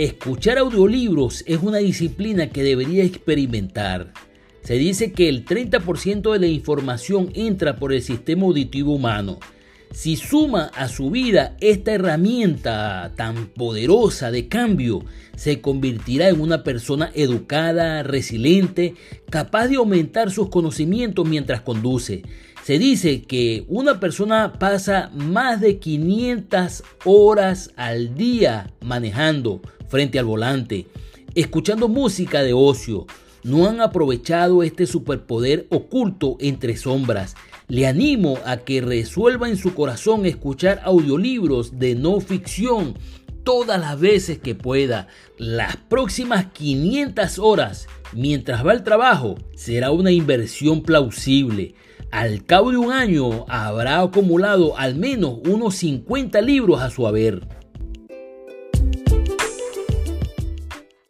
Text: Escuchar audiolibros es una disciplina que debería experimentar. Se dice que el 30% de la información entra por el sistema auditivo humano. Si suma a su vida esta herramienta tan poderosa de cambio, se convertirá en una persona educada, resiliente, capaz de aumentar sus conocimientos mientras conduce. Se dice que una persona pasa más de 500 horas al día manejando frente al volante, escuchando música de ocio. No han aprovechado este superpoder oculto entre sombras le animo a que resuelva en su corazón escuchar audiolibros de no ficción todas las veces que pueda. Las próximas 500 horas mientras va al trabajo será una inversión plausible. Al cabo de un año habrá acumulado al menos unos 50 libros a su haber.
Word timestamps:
Escuchar 0.00 0.56
audiolibros 0.56 1.44
es 1.46 1.58
una 1.58 1.76
disciplina 1.76 2.48
que 2.48 2.62
debería 2.62 3.04
experimentar. 3.04 4.14
Se 4.62 4.78
dice 4.78 5.12
que 5.12 5.28
el 5.28 5.44
30% 5.44 6.32
de 6.32 6.38
la 6.38 6.46
información 6.46 7.30
entra 7.34 7.76
por 7.76 7.92
el 7.92 8.00
sistema 8.00 8.44
auditivo 8.46 8.94
humano. 8.94 9.38
Si 9.92 10.14
suma 10.14 10.70
a 10.76 10.88
su 10.88 11.10
vida 11.10 11.56
esta 11.60 11.92
herramienta 11.92 13.12
tan 13.16 13.48
poderosa 13.48 14.30
de 14.30 14.46
cambio, 14.46 15.04
se 15.36 15.60
convertirá 15.60 16.28
en 16.28 16.40
una 16.40 16.62
persona 16.62 17.10
educada, 17.14 18.04
resiliente, 18.04 18.94
capaz 19.30 19.66
de 19.66 19.76
aumentar 19.76 20.30
sus 20.30 20.48
conocimientos 20.48 21.28
mientras 21.28 21.62
conduce. 21.62 22.22
Se 22.62 22.78
dice 22.78 23.22
que 23.22 23.64
una 23.66 23.98
persona 23.98 24.52
pasa 24.60 25.10
más 25.12 25.60
de 25.60 25.80
500 25.80 26.84
horas 27.04 27.72
al 27.74 28.14
día 28.14 28.72
manejando 28.80 29.60
frente 29.88 30.20
al 30.20 30.26
volante, 30.26 30.86
escuchando 31.34 31.88
música 31.88 32.42
de 32.42 32.52
ocio. 32.52 33.06
No 33.42 33.66
han 33.66 33.80
aprovechado 33.80 34.62
este 34.62 34.86
superpoder 34.86 35.66
oculto 35.70 36.36
entre 36.38 36.76
sombras 36.76 37.34
le 37.70 37.86
animo 37.86 38.38
a 38.44 38.58
que 38.58 38.80
resuelva 38.80 39.48
en 39.48 39.56
su 39.56 39.74
corazón 39.74 40.26
escuchar 40.26 40.80
audiolibros 40.84 41.78
de 41.78 41.94
no 41.94 42.20
ficción 42.20 42.98
todas 43.44 43.80
las 43.80 43.98
veces 43.98 44.40
que 44.40 44.56
pueda. 44.56 45.06
Las 45.38 45.76
próximas 45.76 46.46
500 46.46 47.38
horas 47.38 47.86
mientras 48.12 48.66
va 48.66 48.72
al 48.72 48.82
trabajo 48.82 49.36
será 49.54 49.92
una 49.92 50.10
inversión 50.10 50.82
plausible. 50.82 51.76
Al 52.10 52.44
cabo 52.44 52.72
de 52.72 52.76
un 52.76 52.90
año 52.90 53.46
habrá 53.48 54.00
acumulado 54.00 54.76
al 54.76 54.96
menos 54.96 55.38
unos 55.48 55.76
50 55.76 56.40
libros 56.40 56.82
a 56.82 56.90
su 56.90 57.06
haber. 57.06 57.46